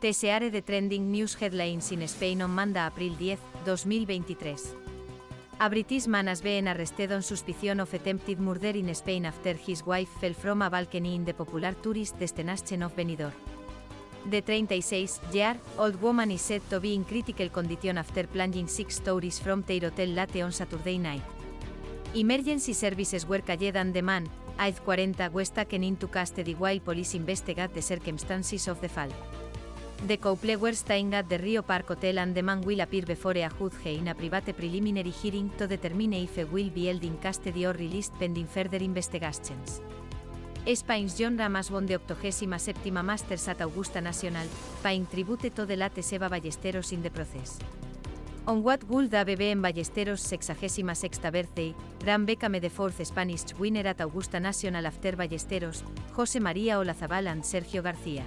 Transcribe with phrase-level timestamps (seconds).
[0.00, 4.56] TSR de Trending News Headlines in Spain on Manda April 10, 2023.
[5.58, 9.84] A British man has been arrested on suspicion of attempted murder in Spain after his
[9.84, 13.34] wife fell from a balcony in the popular tourist destination of Benidorm.
[14.24, 19.64] The 36-year-old woman is said to be in critical condition after plunging six stories from
[19.66, 21.22] their hotel late on Saturday night.
[22.14, 24.26] Emergency services were called and the man,
[24.58, 29.12] aged 40, was taken into custody while police investigate the circumstances of the fall.
[30.06, 33.32] The couple were staying at the Rio Park Hotel and the man will appear before
[33.36, 37.18] a judge in a private preliminary hearing to determine if he will be held in
[37.18, 39.82] custody or released pending further investigations.
[40.74, 44.46] Spain's John Ramas won the 87 Masters at Augusta National,
[44.82, 47.58] paying tribute to the late Seba Ballesteros in the process.
[48.46, 51.74] On what would have been Ballesteros' 66th birthday,
[52.06, 55.82] Ram became the fourth Spanish winner at Augusta National after Ballesteros,
[56.16, 58.24] José María Olazabal and Sergio García.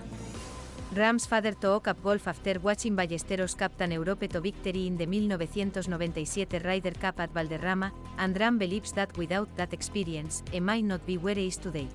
[0.96, 6.62] Rams father took up golf after watching Ballesteros captain Europe to victory in the 1997
[6.62, 11.18] Ryder Cup at Valderrama, and Ram believes that without that experience, he might not be
[11.18, 11.88] where he is today.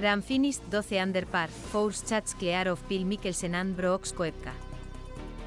[0.00, 4.52] Ram finished 12 under par, four chats clear of Phil Mickelsen and Brooks Koepka.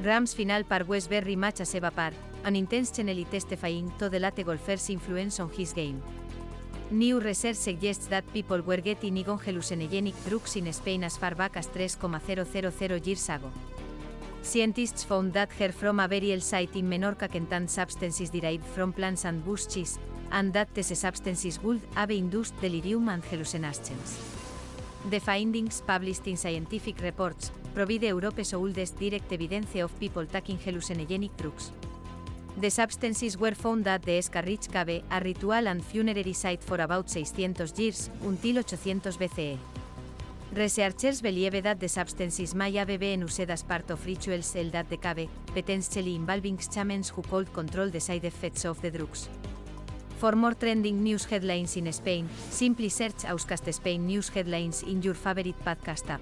[0.03, 2.11] Rams final par was very much a seva par,
[2.43, 6.03] an intentionally testifying to the late golfer's influence on his game.
[6.89, 11.67] New research suggests that people were getting hallucinogenic drugs in Spain as far back as
[11.67, 13.51] 3,000 years ago.
[14.41, 19.25] Scientists found that hair from a burial site in Menorca contained substances derived from plants
[19.25, 19.99] and bushes,
[20.31, 24.17] and that these substances would have induced delirium and hallucinations.
[25.09, 31.35] The findings, published in scientific reports, provide Europe's oldest direct evidence of people taking hallucinogenic
[31.35, 31.73] drugs.
[32.59, 37.07] The substances were found at the Escarrich Cave, a ritual and funerary site for about
[37.07, 39.59] 600 years, until 800 BCE.
[40.53, 44.89] Researchers believe that the substances may have been used as part of rituals held at
[44.89, 49.29] the cave, potentially involving shamans who could control the side effects of the drugs.
[50.17, 55.13] For more trending news headlines in Spain, simply search Auscast Spain News Headlines in your
[55.13, 56.21] favorite podcast app.